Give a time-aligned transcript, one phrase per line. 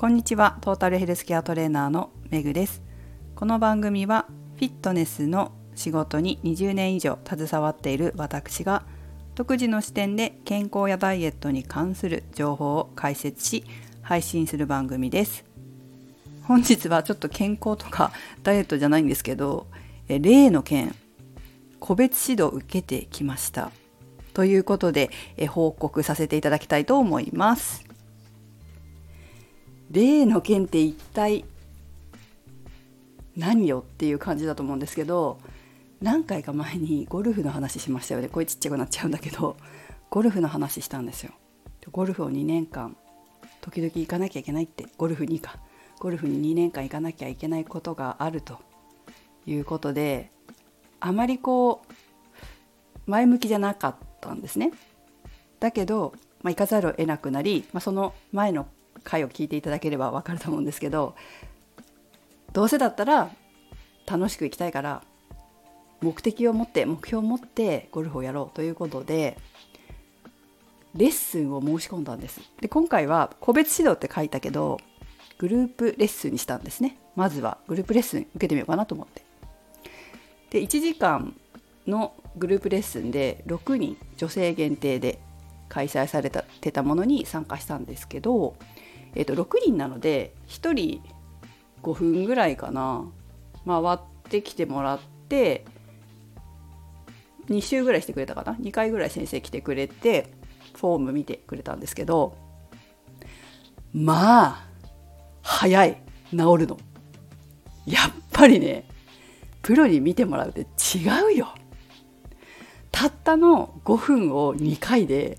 [0.00, 0.56] こんにちは。
[0.62, 2.80] トータルヘルスケアトレーナーのめぐです。
[3.34, 8.82] この番組はフィットネスの仕事に20年以上携わっている私が
[9.34, 13.62] 独自の視点で健康やダイエットに関する情報を解説し
[14.00, 15.44] 配信する番組です。
[16.44, 18.10] 本日はちょっと健康とか
[18.42, 19.66] ダイエットじゃないんですけど
[20.08, 20.94] 例の件
[21.78, 23.70] 個別指導を受けてきました。
[24.32, 25.10] ということで
[25.50, 27.89] 報告させていただきたいと思います。
[29.90, 31.44] 例の件って一体
[33.36, 35.38] 何よっていう感じだと思うんですけど
[36.00, 38.28] 何回か前にゴルフの話しましたよね。
[38.28, 39.56] 声ちっちゃくなっちゃうんだけど
[40.08, 41.32] ゴルフの話したんですよ。
[41.92, 42.96] ゴルフを2年間
[43.60, 45.58] 時々行かなきゃいけないってゴルフにか。
[45.98, 48.58] ゴルフに2年間行かなきゃいけないことがあると。
[49.46, 50.30] いうことで
[51.00, 51.92] あまりこう
[53.06, 54.72] 前向きじゃなかったんですね。
[55.58, 58.68] だけど、まあ、行かざるを得なくなり、まあ、その前の
[59.02, 61.14] 回を聞いていただければ分かると思うんですけど
[62.52, 63.30] どうせだったら
[64.06, 65.02] 楽しく行きたいから
[66.00, 69.36] 目的を持って目標を持ってゴルフをやろうということで
[70.94, 72.40] レッスンを申し込んだんです。
[72.60, 74.80] で今回は個別指導って書いたけど
[75.38, 76.96] グループレッスンにしたんですね。
[77.14, 79.22] まずはグループレッスン受けてみようかなと思って。
[80.50, 81.34] で1時間
[81.86, 85.20] のグループレッスンで6人女性限定で
[85.68, 88.56] 開催されてたものに参加したんですけど
[89.14, 91.02] えー、と6人なので1人
[91.82, 93.04] 5分ぐらいかな。
[93.66, 95.66] 回ってきてもらって
[97.48, 98.54] 2週ぐらいしてくれたかな。
[98.54, 100.32] 2回ぐらい先生来てくれて
[100.74, 102.36] フォーム見てくれたんですけど
[103.92, 104.66] まあ
[105.42, 106.02] 早い。
[106.30, 106.78] 治るの。
[107.86, 108.86] やっぱりね
[109.62, 111.48] プロに見てもらうって違うよ。
[112.92, 115.38] たったの5分を2回で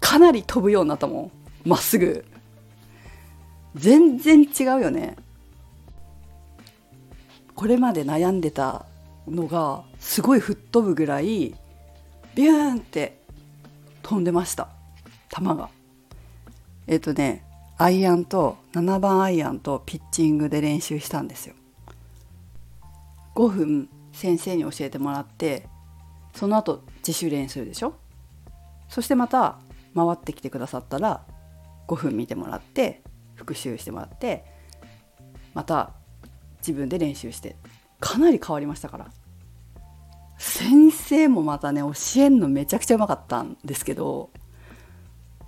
[0.00, 1.30] かなり飛ぶようになったもん。
[1.64, 2.24] まっすぐ。
[3.74, 5.16] 全然違うよね。
[7.54, 8.86] これまで悩んでた
[9.28, 11.54] のがすごい吹っ飛ぶぐらい
[12.34, 13.18] ビューンって
[14.02, 14.68] 飛んでました。
[15.28, 15.68] 球が。
[16.86, 17.44] えっ、とね
[17.78, 21.54] アイアンと7番アイアンとピッチングで練習したんですよ。
[23.34, 25.68] 5分先生に教えてもらって
[26.34, 27.94] その後自主練するでしょ？
[28.88, 29.58] そしてまた
[29.94, 31.24] 回ってきてくださったら
[31.86, 33.02] 5分見てもらって
[33.40, 34.44] 復習してもらって
[35.54, 35.92] また
[36.58, 37.56] 自分で練習して
[37.98, 39.10] かなり変わりましたから。
[40.38, 41.92] 先生もまたね教
[42.22, 44.30] えんのめちゃくちゃうまかったんですけど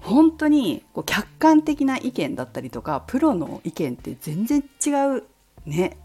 [0.00, 5.24] 本当にこう客観的な意見だったりとかプロの意見って全然違う
[5.64, 5.96] ね。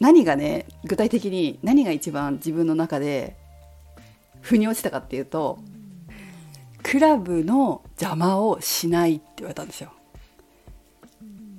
[0.00, 3.36] 何がね具体的に何が一番自分の中で
[4.40, 5.58] 腑に落ちたかっていうと
[6.88, 9.90] クラブの邪魔をしないって言われたんですよ。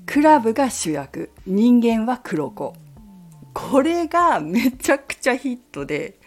[0.06, 2.74] クラブが主役人間は黒子
[3.54, 6.18] これがめちゃくちゃヒットで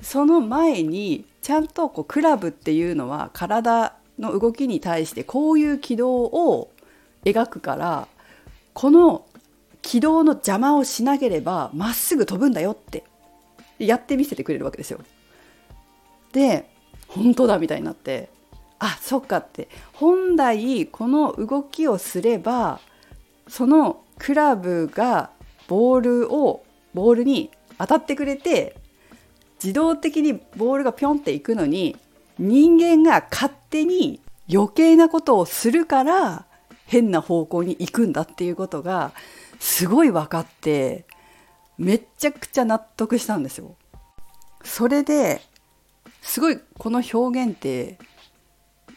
[0.00, 6.72] その前にちゃんとこうクラブっていうのは体の動きに対してこういう軌道を
[7.26, 8.08] 描くから
[8.72, 9.26] この
[9.82, 13.04] 軌道の邪魔をしなければまっすぐ飛ぶんだよって
[13.78, 15.00] やってみせてくれるわけですよ。
[16.32, 16.72] で
[17.14, 18.28] 本当だみたいになって
[18.78, 22.80] あそっかって本来この動きをすれば
[23.48, 25.30] そのクラブが
[25.68, 28.76] ボールをボールに当たってくれて
[29.62, 31.96] 自動的にボールがピョンっていくのに
[32.38, 34.20] 人間が勝手に
[34.52, 36.44] 余計なことをするから
[36.86, 39.12] 変な方向に行くんだっていうことが
[39.58, 41.06] すごい分かって
[41.78, 43.74] めちゃくちゃ納得したんですよ。
[44.62, 45.40] それで
[46.24, 47.98] すごいこの表現って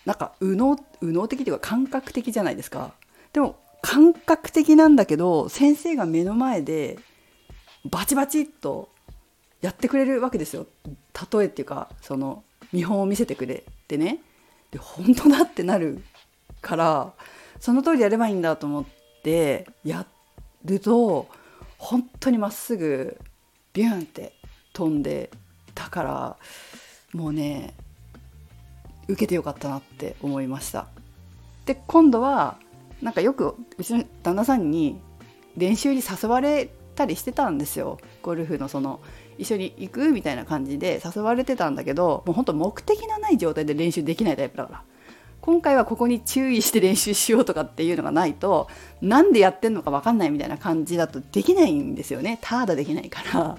[0.05, 2.93] なんか右脳右脳的というか感覚的じゃないですか。
[3.33, 6.97] でも感覚的なんだけど先生が目の前で
[7.85, 8.89] バチバチっと
[9.61, 12.43] やってくれるわけですよ例えっていうかその
[12.73, 14.19] 見本を見せてくれてね
[14.71, 16.03] で本当だってなる
[16.61, 17.13] から
[17.59, 18.85] その通りやればいいんだと思っ
[19.23, 20.05] てや
[20.65, 21.27] ると
[21.77, 23.17] 本当にまっすぐ
[23.73, 24.33] ビューンって
[24.73, 25.29] 飛んで
[25.75, 26.37] たから
[27.13, 27.73] もうね
[29.07, 30.87] 受けてよかったなって思いました。
[31.65, 32.57] で今度は
[33.01, 34.99] なんかよくうちの旦那さんに
[35.55, 37.99] 練習に誘われたりしてたんですよ。
[38.21, 38.99] ゴルフのその
[39.37, 44.83] 一緒に行くみたいな感じで誘われてたんだけどもうほんと目的のない状態で練習できないタイプだから。
[45.39, 48.67] 今回はここに注意して練習しようとかっていうのがないと
[49.01, 52.37] なんでやってんのか分かんないみたいな感じだとできないんですよね。
[52.41, 53.57] ただできないから。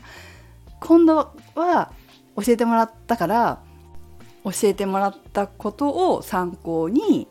[0.80, 1.92] 今度は
[2.40, 3.62] 教えてもらったから
[4.44, 7.28] 教えてもらったことを参考に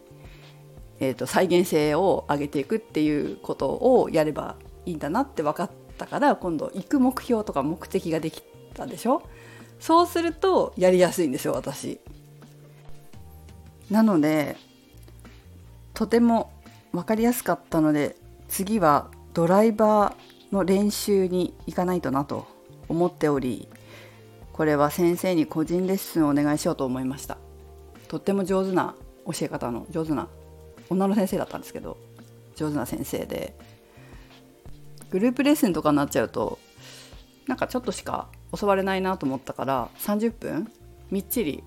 [1.00, 8.42] えーと、再現性を上げていくっていうことをやればいいんだなって分かったから今度行く目標とか目的ができ
[8.74, 9.22] たでしょ？
[9.80, 12.00] そうするとやりやすいんですよ私。
[13.92, 14.58] なので
[15.94, 16.52] とても
[16.92, 18.16] 分かりやすかったので
[18.48, 22.48] 次はドライバーの練習に行かないとなと
[22.90, 23.70] 思っており
[24.58, 27.38] これは先生に個人レッスンをお願いしようと思いました
[28.08, 28.96] とっても上手な
[29.28, 30.28] 教え方の上手な
[30.90, 31.98] 女の先生だったんですけど
[32.56, 33.54] 上手な先生で
[35.12, 36.58] グループレッスンとかになっちゃうと
[37.46, 40.72] なんかちょっとしか教われないなと思ったから30分
[41.12, 41.64] みっちり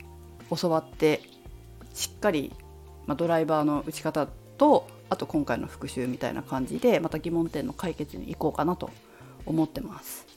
[0.60, 1.22] 教わって
[1.94, 2.52] しっかり、
[3.06, 4.26] まあ、ドライバーの打ち方
[4.58, 8.90] とあと今回の復習みたいな感じでまた疑問点の解決に行こうかなと
[9.46, 10.30] 思ってます。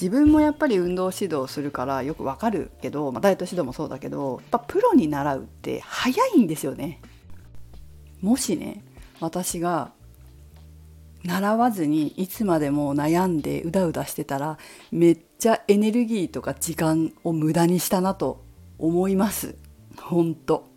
[0.00, 7.00] 自分もやっぱり運動指導するからよくわかるけど、まあ、ダイエット指導もそうだけどやっぱプロに習うって早いんですよね。
[8.20, 8.84] もしね
[9.18, 9.90] 私が
[11.24, 14.56] 習わずにいつまでも悩んでうだうだしてたら
[14.92, 18.44] めっちゃエネルギーとか時間を無駄にしたなと
[18.78, 19.56] 思います。
[19.96, 20.68] ほんと。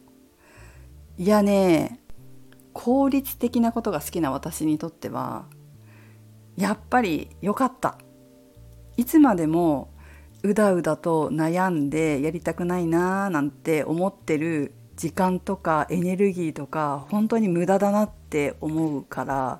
[1.19, 1.99] いやね
[2.73, 5.45] 効率的なことが好きな私にとっては
[6.57, 7.99] やっぱり良かった。
[8.97, 9.89] いつまでも
[10.43, 19.59] うだうだと悩んでやりたくないなーなんて思ってる時間とかエネルギーとか本当に無駄だなって思うから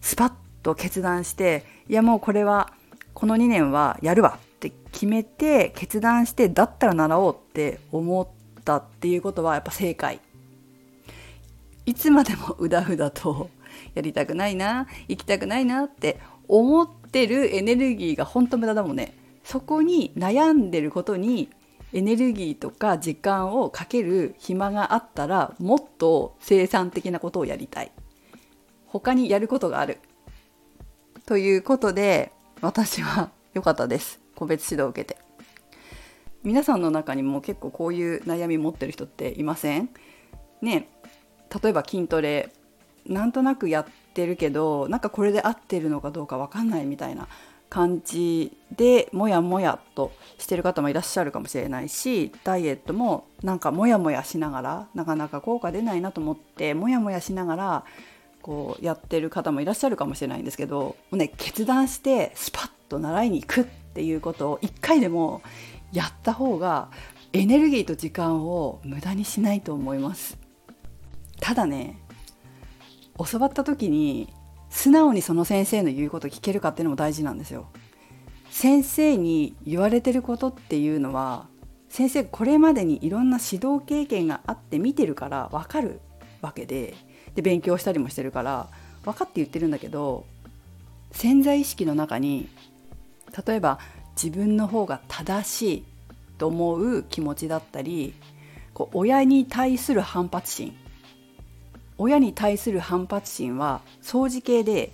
[0.00, 0.32] スパッ
[0.62, 2.72] と決断していやもうこれは
[3.14, 8.26] この2年はやるわって決めて決断してだったら習おうって思っ
[8.64, 10.20] たっていうことはやっぱ正解。
[11.84, 13.50] いつまでもうだうだと
[13.94, 19.14] やりたくないな行きたくないなって思ってるエネルギーが本当無駄だもんね。
[19.44, 21.50] そこに悩んでることに
[21.92, 27.92] エネルギーとか時間をかける暇があったらもっと生産的なことをやりたい。
[28.86, 29.98] 他にやることがある。
[31.26, 34.20] ということで私は良かったです。
[34.34, 35.20] 個別指導を受けて。
[36.42, 39.90] 皆さんの中にも結構こういう悩み持ってる人っていません？
[40.60, 40.88] ね
[41.62, 42.52] 例えば筋トレ。
[43.06, 47.28] なんとなくやってるけどなんかこれで合ってるのかどうか分かんないみたいな
[47.72, 57.84] 感じでモヤモヤとしてる方もいらっしゃるかもしれないしダイエットもなんかモヤモヤしながらなかなか効果出ないなと思ってモヤモヤしながら
[58.42, 65.40] こうやってる方もいらっしゃるかもしれないんですけどもう、ね、決断してスパッと習いに行くっていうことを一回でも
[65.92, 66.90] やった方が
[67.32, 70.36] エネルギーと時間を無駄にしないと思います。
[71.40, 71.98] ただね
[73.18, 74.32] 教わった時に
[74.70, 77.66] 素直にその先生の言うこと聞けるかっていうのも大事なんですよ。
[78.50, 81.46] 先生に言われてることっていうのは
[81.88, 86.00] 先生これまでにいろんな指導経験があって見てるから分かる
[86.42, 86.94] わけで
[87.34, 88.68] で勉強したりもしてるから
[89.04, 90.26] 分かって言ってるんだけど
[91.12, 92.48] 潜在意識の中に
[93.46, 93.78] 例えば
[94.22, 95.84] 自分の方が正しい
[96.38, 98.14] と思う気持ちだったり
[98.74, 100.76] こう親に対する反発心
[102.02, 104.92] 親に対する反発心は相似系で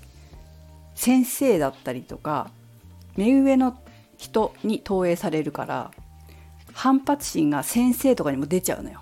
[0.94, 2.50] 先生だったりとか
[3.16, 3.78] 目上の
[4.18, 5.90] 人に投影されるから
[6.74, 9.00] 反発心が先生とかにも出ちゃうのよ。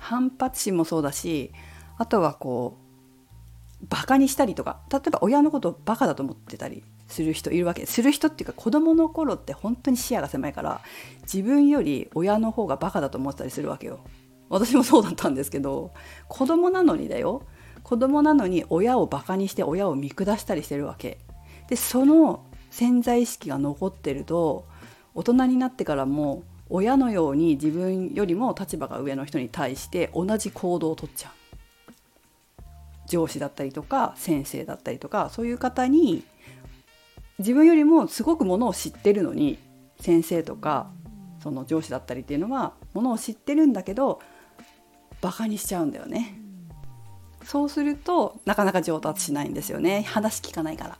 [0.00, 1.52] 反発心もそうだし
[1.98, 2.76] あとはこ
[3.82, 10.80] うバカにしたりとか例えば親のことをバカだと思ってたりする人いるわけする人っていうか子供の頃って本当に視野が狭いから
[11.22, 14.00] 自分より親の方がバカだと思ってたりするわけよ。
[14.48, 15.92] 私もそうだったんですけど
[16.28, 17.42] 子供なのにだよ。
[17.82, 21.18] 子供なのに親をバカにして親を見下したりしてるわけ。
[21.68, 24.66] でその潜在意識が残ってると
[25.14, 31.32] 大人になってからも親のように自分よりも立場が上の人に対して同じ行動をとっちゃう。
[33.06, 36.24] 上司だったりとか先生だったりとかそういう方に
[37.38, 39.58] 自分よりもすごくものを知ってるのに
[39.98, 40.90] 先生とか
[41.42, 44.20] その上司だったりっていうのはものを知ってるんだけど
[45.20, 46.40] バカにしちゃうんだよね。
[47.44, 50.02] そうするとなかなか上達しないんですよね。
[50.02, 50.98] 話聞かないから。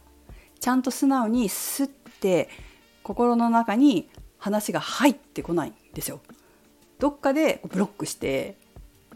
[0.60, 2.48] ちゃんと素直にスッて
[3.02, 4.08] 心の中に
[4.38, 6.20] 話が入ってこないんですよ。
[6.98, 8.56] どっかでブロックして、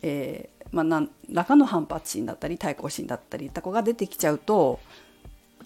[0.02, 4.80] えー、まあ、何らかの反発心だったり対抗心だったりった子が出てきちゃうと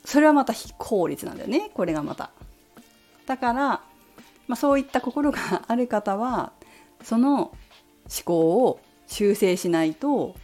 [0.04, 1.70] それはまた非効率なんだよね。
[1.74, 2.30] これがまた。
[3.26, 3.62] だから、
[4.46, 6.52] まあ、そういった心がある方は
[7.02, 7.52] その思
[8.24, 10.34] 考を修正しないと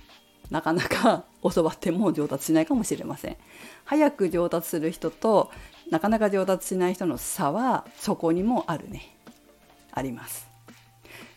[0.51, 3.37] なかなか 教わっても上達しないかもしれません。
[3.85, 5.51] 早く上達する人と
[5.91, 9.17] なかなか上達しない人の差はそこにもあるね。
[9.93, 10.47] あります。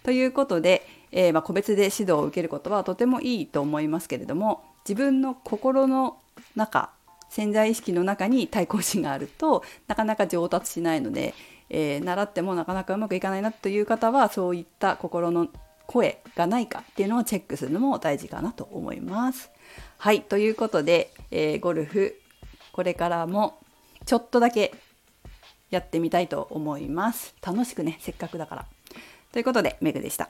[0.03, 6.17] ということで、えー、まあ、個別で指導を受けることはとてもいいと思いますけれども自分の心の
[6.55, 6.91] 中
[7.29, 11.34] 潜在意識の中に対抗心があるとなかなか上達しないので、
[11.70, 15.48] えー、習ってもなかなかうまくいかないなという方はそういった心の
[15.88, 19.50] 声がないかっていうのをチェックするのも大事かなと思います。
[19.98, 22.20] はいということで、えー、ゴルフ
[22.72, 23.58] これからも
[24.06, 24.74] ちょっとだけ
[25.70, 27.36] やってみたいと思います。
[27.42, 28.65] 楽しくねせっかくだから。
[29.32, 30.30] ということでメグでした。